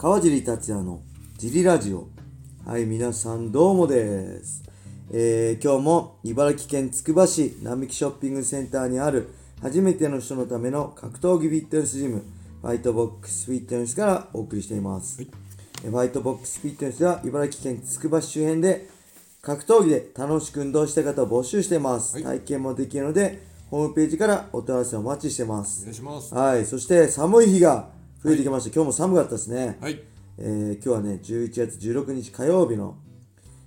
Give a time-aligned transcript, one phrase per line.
[0.00, 1.02] 川尻達也の
[1.36, 2.08] ジリラジオ。
[2.64, 4.64] はい皆さんどうもです、
[5.12, 9.28] えー今日も茨城県つくば市並木ショッピングセンターにある
[9.60, 12.22] 初めての人のための格闘技フィットネスジム
[12.62, 18.88] ファイトボックスフィットネスからお送りしています、えーファイトボックスフィットネスでは茨城県つくば市周辺で
[19.42, 22.24] 格闘技で楽しく運動した方を募集しています、はい。
[22.38, 25.82] 体験もできるのでホームページからお問い合わせをお待ちしてます。
[25.82, 26.34] お願いします。
[26.34, 28.74] はい、そして寒い日が増えてきました。
[28.74, 29.78] 今日も寒かったですね。
[29.80, 30.02] はい。
[30.38, 32.96] えー今日はね、11月16日火曜日の、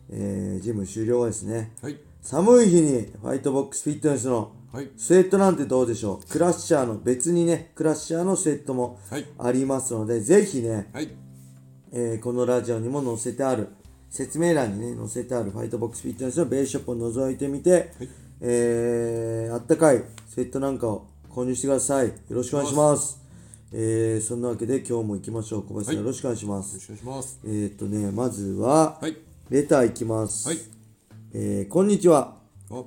[0.09, 1.71] えージム終了後ですね。
[1.81, 1.97] はい。
[2.21, 4.89] 寒い日にファイトボックスフィットネスのはい。
[4.97, 9.25] スウェットなんてどうでしょうクラッシャーの別にね、クラッシャーのスウェットもはい。
[9.39, 11.09] ありますので、ぜひね、はい。
[11.91, 13.69] えーこのラジオにも載せてある、
[14.09, 18.09] 説明欄にね、載せてあるファイトボックスフィットネスのベースショップを覗いてみて、はい
[18.41, 22.07] えーあったかいスウェットなんかを購入してください。
[22.07, 23.22] よろしくお願いします。
[23.75, 25.63] えーそんなわけで今日も行きましょう。
[25.63, 26.79] 小林さん、はいよろしくお願いしまよろす。
[26.79, 27.39] しくお願いします。
[27.43, 29.17] えーっとね、まずは、はい。
[29.49, 30.47] レターいきます。
[30.47, 30.59] はい。
[31.33, 32.35] えーこんにちは。
[32.69, 32.83] あ、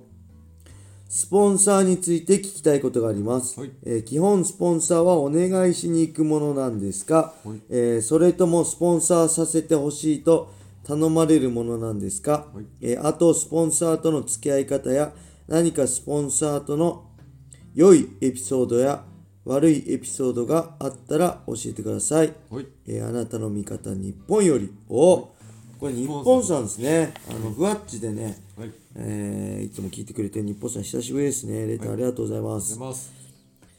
[1.09, 10.53] スポンサーについて聞きたいことがあります、はいえー基本スポンサーはお願いしに行くものなんですか、はいえーそれともスポンサーさせてほしいと
[10.84, 15.12] 頼まれるものなんですか、はいえーあとスポンサーとの付き合い方や
[15.48, 17.11] 何かスポンサーとの
[17.75, 19.05] 良いエピソードや
[19.47, 22.67] 悪いエピソードがあったら教えてください、はい。
[22.87, 25.33] えーあなたの味方日本よりお
[25.79, 28.73] これ日本さんですねあのふわっちでね、はい。
[28.97, 31.67] えーいつも聞いてくれてる日本さん久しぶりですね。
[31.67, 32.75] レターありがとうございます。
[32.75, 33.13] 出ます。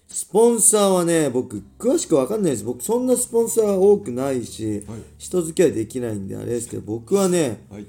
[0.08, 2.64] スポンサーはね、僕、詳しくわかんないです。
[2.64, 7.86] 僕、そんなスポンサーは多くないし、はい人付き合いできないんであれですけど、僕はね、はい。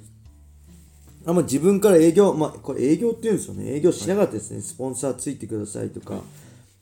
[1.26, 3.72] あんま自分から営業、まあ、これ営業っていうんですよね。
[3.72, 4.60] 営業しなかったですね。
[4.60, 6.22] スポンサーついてくださいとか、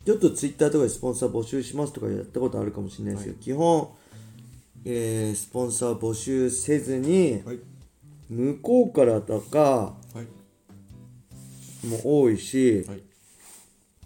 [0.07, 3.89] ちょっとツイッターとかでスポンサー募集しますとかやったことあるかもしれないですけど、基本、
[4.85, 7.59] えースポンサー募集せずに、はい。
[8.31, 9.97] 向こうからとかは
[11.84, 11.87] い。
[11.89, 13.03] も多いし、はい。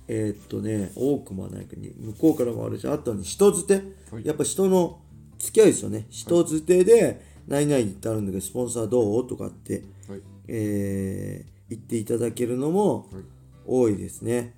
[0.09, 3.75] えーっとね、多くもはないけど、向こうからもあるし、あとはね、人づて、
[4.11, 5.01] はいやっぱ人の
[5.39, 6.07] 付き合いですよね。
[6.09, 10.23] 人づてで、何々ってあるんだけど、スポンサーどうとかって、はい。
[10.49, 13.23] えー言っていただけるのもはい。
[13.67, 14.55] 多いですね。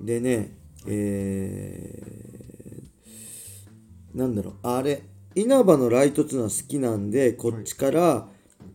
[0.00, 2.20] でね、えー
[4.14, 5.02] なんだろう、あれ、
[5.36, 8.28] 稲葉のライトツナ好きなんで、こっちから、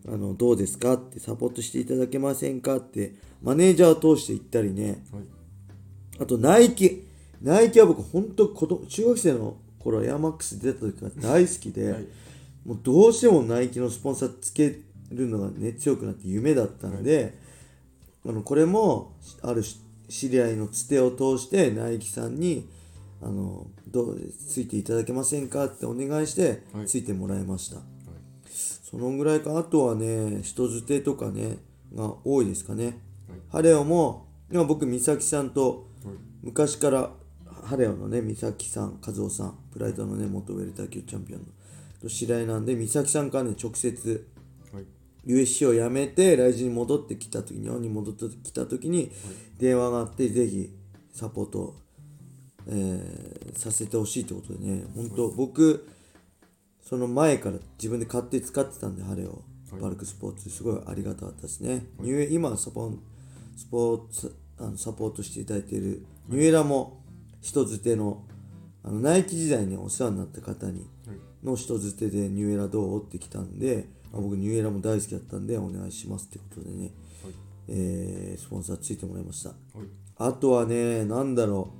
[0.07, 5.23] あのどうですかってサポートしていただけませんかってマネージャーを通して言ったりね、はい。
[6.21, 7.05] あとナイキ。
[7.41, 12.05] ナイキは僕本当子供中学生の頃エアマックス出た時から大好きで、はい
[12.65, 14.79] もうどうしてもナイキのスポンサーつけ
[15.11, 17.37] るのがね強くなって夢だったので、
[18.25, 19.79] あのこれもあるし
[20.09, 22.67] 知り合いのつてを通してナイキさんに
[23.21, 27.77] あのどうついていただけませんかってお願いしてはいついてもらいました、
[28.83, 31.57] そのぐらいかあとはね人づてとかね
[31.95, 32.95] が多いですかね、はい
[33.51, 36.15] ハレオも今僕美咲さんとはい。
[36.43, 37.09] 昔から
[37.63, 41.47] ハレオのね美咲さん和夫さんプライドのね元ウェルター級チャンピオンの
[42.01, 44.34] と知り合いなんで美咲さんからね直接はい。
[45.25, 49.11] USC を辞めて来日に戻ってきた時日本に戻ってきた時に
[49.57, 50.69] 電話があってぜひ
[51.13, 51.75] サポート、
[52.67, 54.83] えーさせてほしいってことでね。
[54.95, 55.87] 本当僕
[56.81, 59.29] その前から自分で買って使ってたんでハレオ。
[59.29, 59.81] はい。
[59.81, 62.99] パルクスポーツすごいありがたかったですね、ニュー今はサポン
[63.55, 67.01] スポーツあのサポートしていただいているニューエラも
[67.41, 68.23] 人づての
[68.83, 71.45] あのナイキ時代にお世話になった方にはい。
[71.45, 73.03] の人づてでニューエラどう？
[73.03, 76.83] ってきたんで、あ僕ニューエラも大好きだったんでお願いしますってことでね、
[77.23, 77.33] はい。
[77.67, 79.49] えースポンサーついてもらいました。
[79.49, 79.57] はい。
[80.17, 81.73] あとはね、なんだろ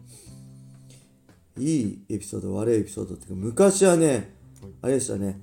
[1.58, 4.08] う、いいエピソード、悪いエピソードっていうか、昔はね、
[4.62, 5.40] はいあれでしたね、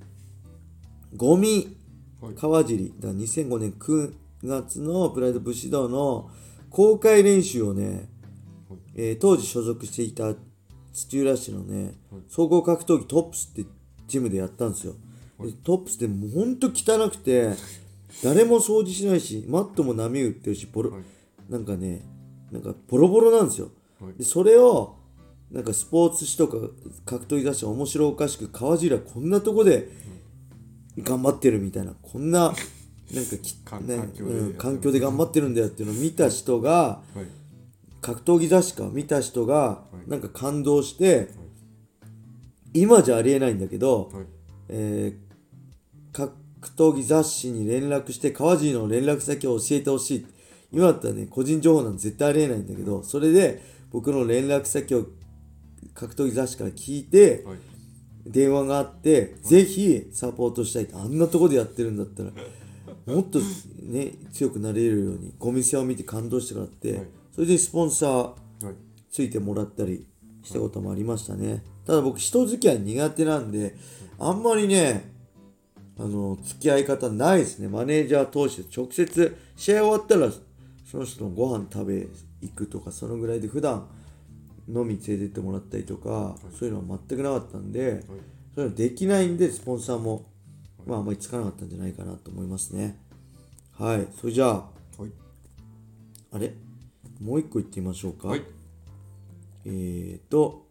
[1.17, 1.77] ゴミ
[2.21, 2.35] はい。
[2.35, 4.15] 川尻、だから2005年9
[4.45, 6.31] 月のプライド武士道の
[6.71, 8.09] 公開練習をね、
[8.69, 10.35] はいえー当時所属していた
[10.93, 13.71] 土浦市のね、はい総合格闘技トップスって
[14.07, 14.95] ジムでやったんですよ。
[15.47, 17.55] でトップスってもうほんと汚くて、
[18.23, 21.03] 誰も掃除しないし、マットも波打ってるし、ボロ、はい
[21.49, 22.03] なんかね、
[22.51, 23.71] なんかボロボロなんですよ。
[24.01, 24.97] はいでそれを、
[25.51, 26.75] なんかスポーツ紙とか
[27.05, 29.89] 格闘技雑誌が面白おかしく、川尻はこんなとこで
[30.99, 32.55] 頑張ってるみたいな、こんな、
[33.13, 37.27] なんかき、ね か環境でうん、環境で頑張ってるんだよっていうのを見た人が、はい。
[38.01, 41.29] 格闘技雑誌か見た人がいなんか感動して、
[42.75, 44.25] 今じゃありえないんだけど、はい。
[44.69, 45.22] えー
[46.13, 46.35] 格
[46.77, 50.27] 闘技雑誌に連絡して川尻の連絡先を教えてほしい。
[50.73, 55.07] 今だったらね個人情報なんて絶対ありえないんだけどそれで僕の連絡先を
[55.95, 57.59] 格闘技雑誌から聞いて、はい。
[58.25, 62.31] 電話があって、ぜひサポートしたいってあんなとこでやってるんだったら
[63.05, 63.41] もっと
[63.81, 67.07] ね強くなれるようにゴミセを見て感動してもらって、はい。
[67.35, 68.75] それでスポンサーはい。
[69.11, 70.07] ついてもらったり
[70.45, 71.65] したこともありましたね。
[71.85, 73.77] ただ僕人付き合い苦手なんで
[74.21, 75.12] あんまりね
[75.99, 77.69] あの付き合い方ないですね。
[77.69, 80.31] マネージャー通して直接試合終わったら
[80.91, 82.07] その人のご飯食べ
[82.41, 83.87] 行くとかそのぐらいで普段
[84.69, 88.05] 飲み連れてってもらったりとか、そういうのは全くなかったんで、
[88.55, 90.31] そういうのできないんでスポンサーも、
[90.87, 92.97] まあ、あんまりつかなかったんじゃないかなと思いますね。
[93.73, 94.07] はい。
[94.21, 95.11] それじゃあはい。
[96.33, 96.55] あれ？
[97.21, 98.43] もう一個言ってみましょうか、はい。
[99.65, 100.67] えーと、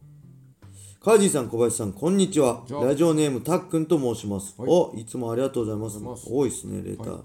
[1.04, 2.62] カージーさん、小林さん、こんにちは。
[2.68, 4.54] じゃあラジオネーム、たっくんと申します。
[4.56, 4.70] はい。
[4.70, 6.28] お、いつもありがとうございます。
[6.30, 7.22] 多いですね、レター、はい。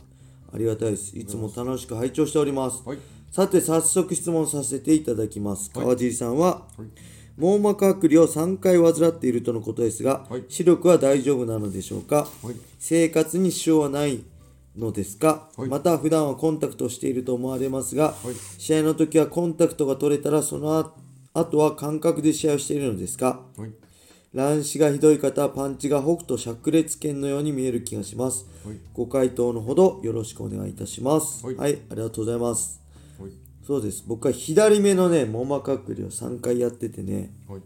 [0.54, 1.14] ありがたいです。
[1.14, 2.82] いつも楽しく拝聴しております。
[2.88, 2.98] はい。
[3.30, 5.70] さて、早速質問させていただきます。
[5.74, 5.84] はい。
[5.84, 6.86] 川尻さんは、はい。
[7.36, 10.44] 網膜剥離を3回患っているとのことですが、はい。
[10.48, 12.26] 視力は大丈夫なのでしょうか？
[12.42, 12.54] はい。
[12.78, 14.24] 生活に支障はない
[14.74, 15.68] のですか、はい。
[15.68, 18.34] また普段はコンタクトをしていると思われますが、はい。
[18.56, 20.78] 試合の時はコンタクトが取れたらその
[21.36, 23.70] あ後は感覚で試合をしているのですかはい。
[24.32, 28.78] 乱視がひどい方はパンチが北斗灼熱剣のように見える気がします、はい。
[28.94, 31.44] ご回答のほどよろしくお願いいたします。
[31.44, 31.78] はい。
[31.90, 32.80] ありがとうございます。
[33.20, 33.30] はい。
[33.66, 34.04] そうです。
[34.06, 37.30] 僕は左目のね網膜剥離を3回やっててね。
[37.48, 37.60] はい。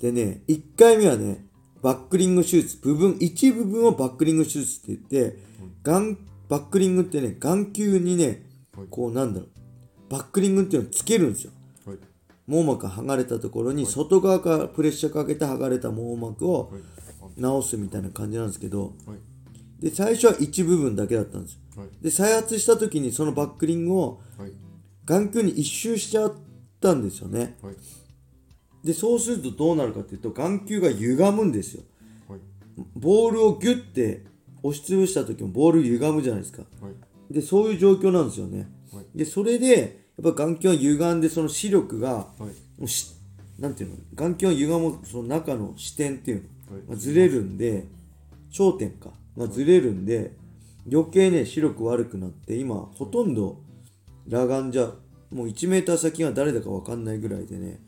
[0.00, 1.46] でね、1回目はね、
[1.82, 5.38] バックリング手術、部分、一部分をバックリング手術って言って、
[5.84, 8.42] 眼バックリングってね、眼球にね
[8.76, 9.50] はい、こうなんだろう、
[10.10, 11.52] バックリングっていうのをつけるんですよ。
[12.46, 16.82] はい網膜が剥がれたところに、外側からプレッシャーかけて剥がれた網膜をはい。
[17.36, 19.82] 直すみたいな感じなんですけど、はい。
[19.82, 21.54] で、最初は一部分だけだったんです。
[21.54, 21.82] よ。
[21.82, 21.88] はい。
[22.02, 24.52] で、再発した時にそのバックリングをはい。
[25.06, 26.32] 眼球に一周しちゃっ
[26.80, 27.56] たんですよね。
[27.62, 27.76] はい。
[28.84, 31.82] で、そうするとどうなるかっていうと、眼球が歪むんですよ。
[32.28, 32.40] はい。
[32.94, 34.24] ボールをギュッて
[34.62, 36.62] 押しつぶした時もボール歪むじゃないですか。
[36.80, 37.32] はい。
[37.32, 38.68] でそういう状況なんですよね。
[38.92, 39.06] はい。
[39.14, 43.60] でそれでやっぱ眼球が歪んでその視力がはい。
[43.60, 43.96] なんていうの？
[44.14, 46.86] 眼球が歪むその中の視点っていうの、はい。
[46.88, 47.86] まあずれるんで
[48.52, 49.10] 焦点か。
[49.36, 50.32] がずれるんで
[50.90, 53.58] 余計ね視力悪くなって今ほとんど
[54.30, 54.92] 裸眼じゃ
[55.32, 57.80] もう1メーター先が誰だか分かんないぐらいでね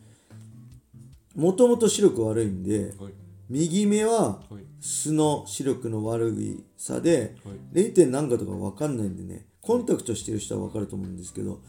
[1.36, 3.12] もともと視力悪いんではい。
[3.48, 4.64] 右目ははい。
[4.80, 7.90] 素の視力の悪いさではい。
[7.90, 7.94] 0.
[7.94, 11.60] 点何かとか分かんないんでねコンタクトしてる人は分かると思うんですけど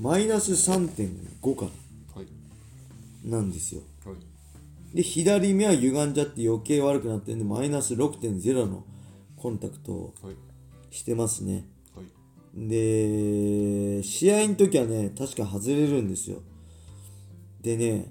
[0.00, 1.70] マイナス3.5かは
[2.22, 2.26] い。
[3.28, 3.82] ななんですよ。
[4.04, 4.96] はい。
[4.96, 8.84] で左目は歪んじゃって余計悪くなってんでマイナス6.0の
[9.36, 10.34] コンタクトをはい。
[10.90, 11.66] してますね。
[11.94, 12.68] はい。
[12.68, 16.38] で試合の時はね確か外れるんですよ。
[17.60, 18.10] でね、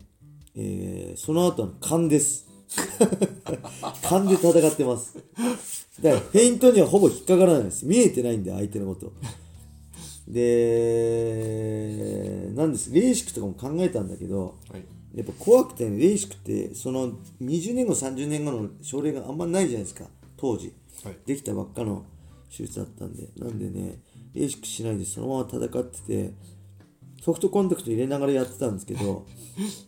[0.55, 2.47] えーその後の勘です。
[4.07, 5.15] 勘で戦ってます。
[6.03, 7.85] だからフェイントにはほぼ引っかからないです。
[7.87, 9.11] 見えてないんで相手のこと
[10.29, 11.99] で
[12.55, 12.93] なんです。
[12.93, 14.83] レーシックとかも考えたんだけどはい。
[15.15, 20.05] やっぱ怖くてねレーシックってその20年後30年後の症例があんまないじゃないですか。
[20.37, 20.73] 当時。
[21.03, 21.17] はい。
[21.25, 22.05] できたばっかの
[22.55, 23.27] 手術だったんで。
[23.37, 23.99] なんでね
[24.33, 26.33] レーシックしないでそのまま戦ってて
[27.23, 29.25] ソフトコンタクト入れながらやってたんですけど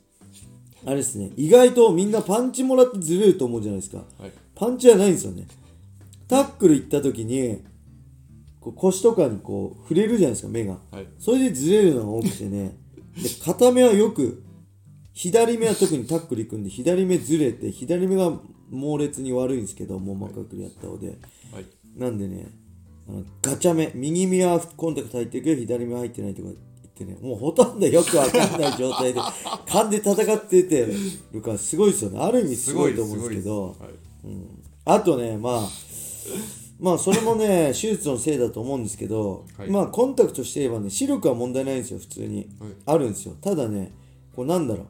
[0.85, 4.03] あれですね意外とみんなパンチもらってずれると思うじゃないですか。
[4.17, 4.31] はい。
[4.55, 5.47] パンチじゃないんですよね。
[6.27, 7.59] タックル行った時に
[8.61, 10.77] こう腰とかにこう触れるじゃないですか目が。
[10.91, 11.07] はい。
[11.19, 12.77] それでずれるのが多くてね。
[13.21, 14.43] で片目はよく
[15.13, 18.31] 左目は特にタックル行くんで左目ずれて左目が
[18.69, 21.07] 猛烈に悪いんですけど網膜剥離やったので、
[21.51, 21.65] はい。
[21.97, 22.45] なんでね
[23.09, 26.57] あのガチャ目右目はコンタクト入ってるけど左目は入ってないとか言っ
[26.95, 29.19] てねもうほとんどよくわかんない状態で
[29.67, 30.87] 勘で戦ってて
[31.33, 32.19] るからすごいですよね。
[32.19, 33.69] ある意味すごいと思うんですけど。
[33.69, 33.75] はい。
[34.85, 35.69] あとねまあ
[36.81, 39.69] まあそれもね 手術のせいだと思うんですけど、はい。
[39.69, 42.71] まあコンタクトしていればね視力は問題ないんですよ普通に、はい。
[42.87, 43.35] あるんですよ。
[43.39, 43.93] ただね
[44.35, 44.85] こうなんだろう。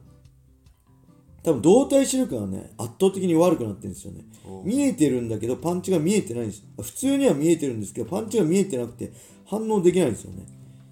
[1.42, 4.24] 多分動体視力がね圧倒的に悪くなってるんですよね。
[4.48, 6.62] お見えてるんだけどパンチが見えてないんです。
[6.80, 9.12] 普通には見えてるんですけどパンチが見えてなくて
[9.44, 10.46] 反応できないんですよね。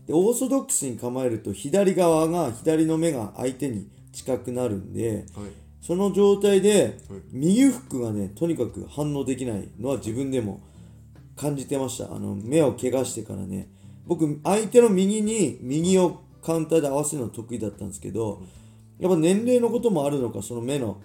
[0.07, 5.51] でオーソドックスに構えると左側が左の目が相手に近くなるんではい。
[5.81, 7.21] その状態ではい。
[7.33, 10.61] 右フックがねとにかく反応できないのは自分でも
[11.41, 12.15] 感じてました。
[12.15, 13.71] あの目を怪我してからね。
[14.07, 18.43] 僕相手の右に右をカウンターで合わせるの得意だったんですけど
[18.99, 21.01] やっぱ年齢のこともあるのかその目の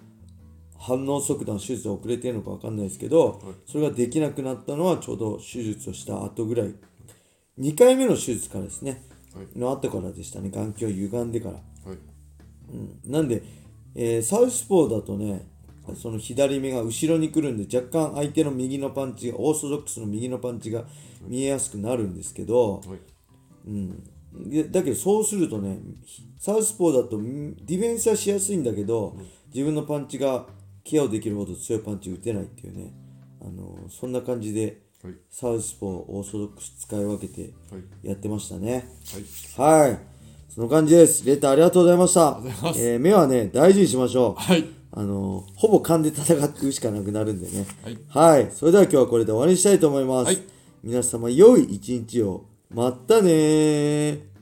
[0.78, 6.74] 反応速度の手術が遅れてるのか分かんないですけどそれができなくなったのはちょうど手術をした後ぐらい。
[7.58, 9.02] 2回目の手術からですね。
[9.34, 10.50] はいの後からでしたね。
[10.50, 11.54] 眼球を歪んでから。
[11.54, 11.60] は
[11.94, 11.98] い。
[12.72, 13.42] うん、なんで
[13.94, 15.46] えーサウスポーだとね
[15.94, 20.84] その左目が後ろに来るんで若干相手の右のパンチがオーソドックスの右のパンチが
[21.22, 22.98] 見えやすくなるんですけど、はい。
[23.68, 25.78] うん、でだけどそうするとね
[26.38, 29.16] サウスポーだとんディフェンスはしやすいんだけど、
[29.52, 30.46] 自分のパンチが
[30.84, 32.92] ケアできるほど強いパンチ打てないっていうね。
[33.40, 35.14] あのそんな感じではい。
[35.30, 38.08] サウスポーオーソドックス使い分けてはい。
[38.08, 38.88] やってましたね。
[39.56, 39.88] はい。
[39.88, 39.98] はい。
[40.48, 41.26] その感じです。
[41.26, 42.40] レターありがとうございました。
[42.76, 44.40] えー目はね大事にしましょう。
[44.40, 44.64] はい
[44.98, 47.66] あのほぼ勘で戦っていくしかなくなるんでね。
[47.84, 47.98] はい。
[48.08, 50.40] はい、それでは今日はこれで終わりにしたいと思います、はい。
[50.82, 52.46] 皆様良い一日を。
[52.72, 54.35] またねー